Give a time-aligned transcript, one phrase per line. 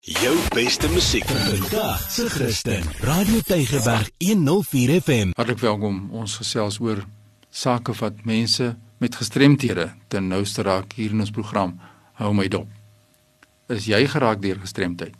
[0.00, 2.82] Jou beste musiek vandag se Christen.
[3.00, 5.30] Radio Tygerberg 104 FM.
[5.34, 6.08] Hartlik welkom.
[6.10, 7.02] Ons gesels oor
[7.50, 11.80] sake wat mense met gestremthede ten nouste raak hier in ons program
[12.12, 12.68] Hou my dop.
[13.66, 15.18] Is jy geraak deur gestremdheid?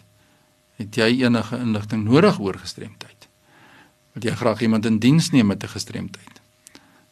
[0.79, 3.29] Het jy enige inligting nodig oor gestremdheid?
[4.15, 6.41] Wil jy graag iemand in diens neem met 'n gestremdheid?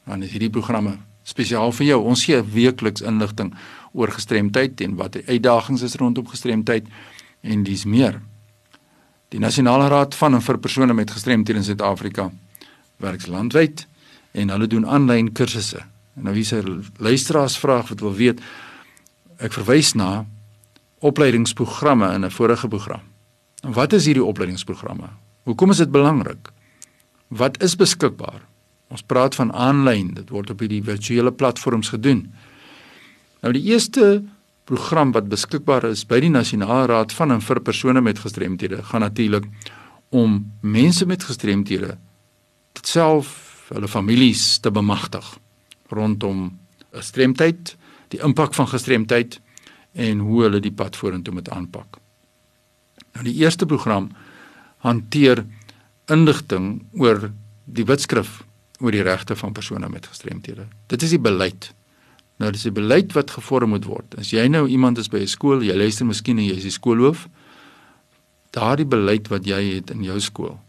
[0.07, 2.03] Dan is hierdie programme spesiaal vir jou.
[2.03, 3.55] Ons gee weekliks inligting
[3.93, 6.87] oor gestremdheid en wat die uitdagings is rondom gestremdheid
[7.47, 8.21] en dis meer.
[9.35, 12.31] Die Nasionale Raad van en vir persone met gestremthede in Suid-Afrika
[13.03, 13.87] werk landwyd
[14.37, 15.83] en hulle doen aanlyn kursusse.
[16.15, 18.41] Nou hier's 'n luisteraars vraag wat wil weet
[19.39, 20.27] ek verwys na
[21.01, 23.03] opleidingsprogramme in 'n vorige program.
[23.63, 25.09] En wat is hierdie opleidingsprogramme?
[25.43, 26.53] Hoekom is dit belangrik?
[27.29, 28.41] Wat is beskikbaar?
[28.89, 32.33] Ons praat van aanlyn, dit word op hierdie virtuele platforms gedoen.
[33.41, 34.23] Nou die eerste
[34.67, 39.05] program wat beskikbaar is by die Nasionale Raad van en vir persone met gestremthede gaan
[39.07, 39.47] natuurlik
[40.15, 41.97] om mense met gestremthede
[42.87, 45.27] self hulle families te bemagtig
[45.91, 46.59] rondom
[46.97, 47.75] gestremdheid,
[48.15, 49.41] die impak van gestremdheid
[49.93, 51.99] en hoe hulle die pad vorentoe moet aanpak.
[53.17, 54.11] Nou die eerste program
[54.85, 55.45] hanteer
[56.13, 57.31] inligting oor
[57.65, 58.43] die wetskrif
[58.79, 60.67] oor die regte van persone met gestremthede.
[60.87, 61.73] Dit is die beleid.
[62.37, 64.19] Nou dis 'n beleid wat gevorm moet word.
[64.19, 66.71] As jy nou iemand is by 'n skool, jy luister miskien en jy is die
[66.71, 67.29] skoolhoof,
[68.51, 70.61] daardie beleid wat jy het in jou skool,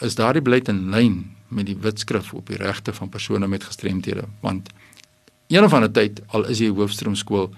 [0.00, 4.24] is daardie beleid in lyn met die wetskrif op die regte van persone met gestremthede,
[4.40, 4.68] want
[5.48, 7.54] een of ander tyd al is jy hoofstroomskool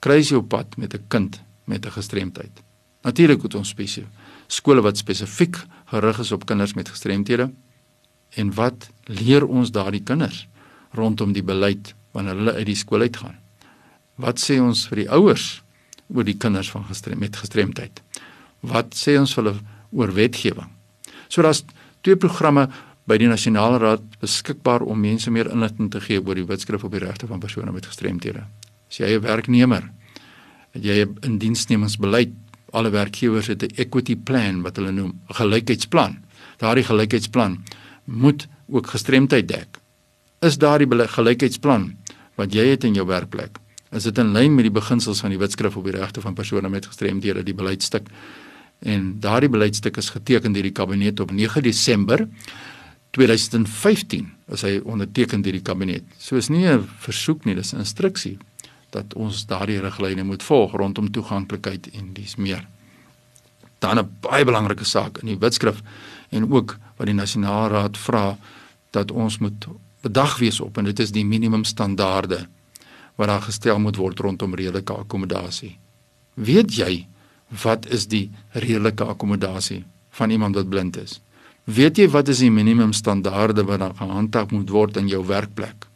[0.00, 2.62] kry jy op pad met 'n kind met 'n gestremdheid.
[3.02, 4.08] Natuurlik het ons spesifiek
[4.48, 5.60] skole wat spesifiek
[5.92, 7.50] gerig is op kinders met gestremthede
[8.40, 10.46] en wat leer ons daardie kinders
[10.96, 13.38] rondom die beleid wanneer hulle uit die skool uitgaan?
[14.18, 15.62] Wat sê ons vir die ouers
[16.10, 18.02] oor die kinders van gestrem met gestremdheid?
[18.66, 19.54] Wat sê ons hulle
[19.94, 20.72] oor wetgewing?
[21.30, 21.62] So daar's
[22.02, 22.66] twee programme
[23.08, 26.92] by die Nasionale Raad beskikbaar om mense meer inligting te gee oor die wetskrif op
[26.92, 28.44] die regte van persone met gestremthede.
[28.88, 29.88] As jy 'n werknemer
[30.72, 32.32] het jy 'n indiensnemingsbeleid.
[32.72, 36.18] Alle werkgewers het 'n equity plan wat hulle noem, 'n gelykheidsplan.
[36.58, 37.64] Daardie gelykheidsplan
[38.04, 39.78] moet ook gestremdheid dek.
[40.40, 41.96] Is daardie gelykheidsplan
[42.38, 43.58] wat jy het in jou werkplek,
[43.90, 46.70] is dit in lyn met die beginsels van die wetskrif op die regte van persone
[46.70, 48.08] met gestremthede, die beleidstuk.
[48.86, 52.26] En daardie beleidstuk is geteken deur die kabinet op 9 Desember
[53.16, 56.04] 2015 as hy onderteken deur die kabinet.
[56.18, 58.38] So is nie 'n versoek nie, dis 'n instruksie
[58.90, 62.66] dat ons daardie riglyne moet volg rondom toeganklikheid en dis meer.
[63.78, 65.82] Dan 'n baie belangrike saak in die wetskrif
[66.30, 68.38] en ook wat die nasionale raad vra
[68.90, 69.66] dat ons moet
[70.02, 72.46] bedag wees op en dit is die minimum standaarde
[73.18, 75.74] wat daar gestel moet word rondom redelike akkommodasie.
[76.34, 77.06] Weet jy
[77.62, 79.82] wat is die redelike akkommodasie
[80.18, 81.18] van iemand wat blind is?
[81.64, 85.88] Weet jy wat is die minimum standaarde wat dan gehandhaaf moet word in jou werkplek?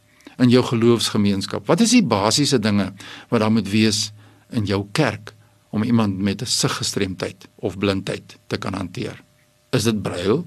[0.43, 1.65] In jou geloofsgemeenskap?
[1.69, 2.91] Wat is die basiese dinge
[3.31, 4.11] wat daar moet wees
[4.51, 5.33] in jou kerk
[5.71, 9.23] om iemand met 'n siggestremdheid of blindheid te kan hanteer?
[9.71, 10.45] Is dit brail?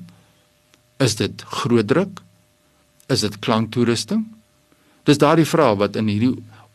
[0.97, 2.21] Is dit grootdruk?
[3.11, 4.25] Is dit klanktoerusting?
[5.05, 6.33] Dis daardie vrae wat in hierdie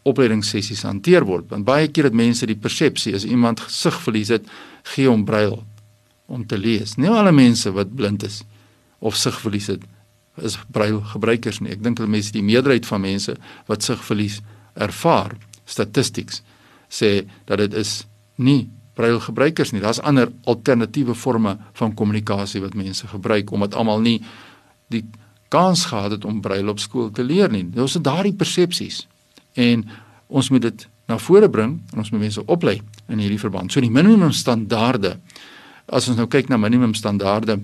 [0.09, 1.49] opleidingssessies hanteer word.
[1.51, 4.47] Want baie keer het mense die persepsie as iemand gesigverlies het,
[4.95, 5.59] gee hom brail
[6.31, 6.97] om te lees.
[6.97, 8.43] Nie alle mense wat blind is
[9.01, 9.87] of sigverlies het
[10.41, 11.73] is brail gebruikers nie.
[11.75, 13.35] Ek dink dat mense die meerderheid van mense
[13.69, 14.39] wat sigverlies
[14.79, 15.35] ervaar,
[15.69, 16.41] statistics
[16.91, 18.05] sê dat dit is
[18.41, 19.83] nie brail gebruikers nie.
[19.83, 24.21] Daar's ander alternatiewe forme van kommunikasie wat mense gebruik omdat almal nie
[24.93, 25.05] die
[25.50, 27.66] kans gehad het om brail op skool te leer nie.
[27.75, 29.06] Ons het daardie persepsies
[29.59, 29.84] en
[30.31, 32.78] ons moet dit na vore bring en ons moet mense oplei
[33.11, 33.72] in hierdie verband.
[33.72, 35.16] So die minimum standaarde
[35.91, 37.59] as ons nou kyk na minimum standaarde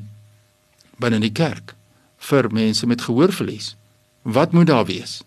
[0.99, 1.77] binne die kerk
[2.27, 3.75] vir mense met gehoorverlies.
[4.27, 5.23] Wat moet daar wees?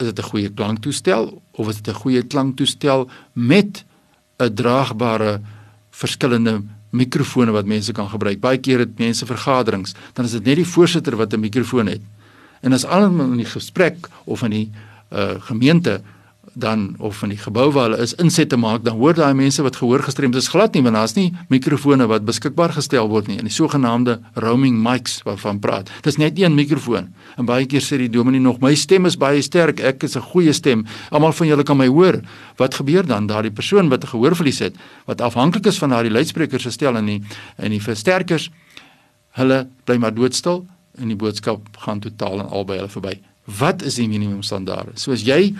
[0.00, 3.84] Is dit 'n goeie klanktoestel of is dit 'n goeie klanktoestel met
[4.38, 5.40] 'n draagbare
[5.90, 8.40] verskillende mikrofone wat mense kan gebruik?
[8.40, 12.02] Baie keer het mense vergaderings, dan is dit net die voorsitter wat 'n mikrofoon het.
[12.60, 14.70] En as almal in die gesprek of in die
[15.12, 16.00] uh, gemeente
[16.52, 19.62] dan of van die gebou waar hulle is inset te maak, dan hoor daai mense
[19.62, 23.38] wat gehoor gestremd is glad nie want daar's nie mikrofone wat beskikbaar gestel word nie
[23.40, 25.90] in die sogenaamde roaming mics waarvan praat.
[26.04, 27.08] Dis net een mikrofoon.
[27.36, 30.20] En baie keer sê die dominee nog my stem is baie sterk, ek is 'n
[30.32, 30.84] goeie stem.
[31.10, 32.20] Almal van julle kan my hoor.
[32.56, 33.26] Wat gebeur dan?
[33.26, 34.74] Daardie persoon wat 'n gehoorverlies het,
[35.06, 37.22] wat afhanklik is van daardie luidsprekers gestel in die
[37.58, 38.50] in die versterkers,
[39.30, 40.66] hulle bly maar doodstil
[40.98, 43.20] en die boodskap gaan totaal en albei hulle verby.
[43.58, 44.94] Wat is die minimum standaarde?
[44.94, 45.54] So as jy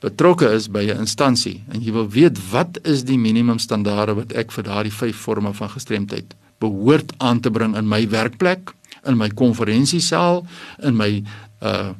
[0.00, 4.32] betrokke is by 'n instansie en jy wil weet wat is die minimum standaarde wat
[4.32, 8.72] ek vir daardie vyf forme van gestremdheid behoort aan te bring in my werkplek,
[9.06, 10.44] in my konferensiesaal,
[10.82, 11.22] in my
[11.60, 11.92] uh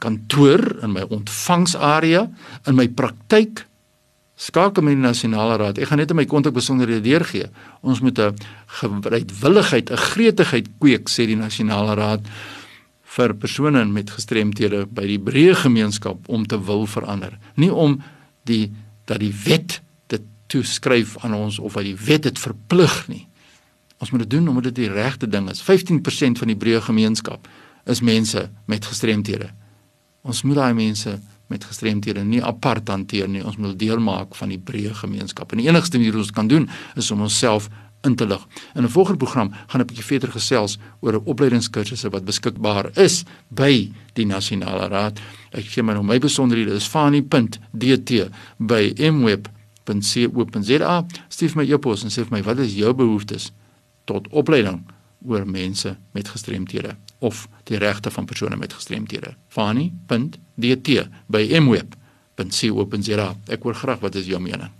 [0.00, 2.24] kantoor, in my ontvangsarea,
[2.66, 3.60] in my praktyk.
[4.34, 5.78] Skakel met die nasionale raad.
[5.78, 7.46] Ek gaan net in my kontak besonderhede deurgee.
[7.86, 8.34] Ons moet 'n
[9.04, 12.26] bereidwilligheid, 'n gretigheid kweek sê die nasionale raad
[13.18, 17.34] vir persone met gestremthede by die breë gemeenskap om te wil verander.
[17.58, 17.98] Nie om
[18.48, 18.68] die
[19.08, 19.80] dat die wet
[20.12, 23.24] dit toeskryf aan ons of dat die wet dit verplig nie.
[23.98, 25.62] Ons moet dit doen omdat dit die regte ding is.
[25.64, 27.48] 15% van die breë gemeenskap
[27.88, 29.50] is mense met gestremthede.
[30.22, 31.16] Ons moet daai mense
[31.48, 33.42] met gestremthede nie apart hanteer nie.
[33.42, 35.52] Ons moet deel maak van die breë gemeenskap.
[35.52, 36.68] En die enigste manier hoe ons kan doen
[37.00, 38.46] is om onsself in te lig.
[38.74, 43.92] In 'n volgende program gaan 'n bietjie verder gesels oor opleidingskursusse wat beskikbaar is by
[44.12, 45.20] die Nasionale Raad.
[45.50, 51.06] Ek gee my nou my besonderhede is fani.dt by mweb.co.za.
[51.28, 53.52] Stuur my e-pos en sê vir my wat is jou behoeftes
[54.04, 54.84] tot opleiding
[55.26, 59.34] oor mense met gestremthede of die regte van persone met gestremthede.
[59.48, 63.36] fani.dt by mweb.co.za.
[63.48, 64.77] Ek hoor graag wat is jou mening.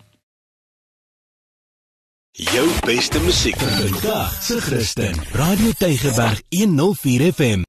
[2.32, 5.14] Jou beste musiek vandag se Christen.
[5.32, 7.62] Radio Tygerberg 104 FM.